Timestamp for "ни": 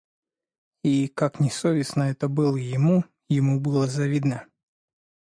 1.39-1.49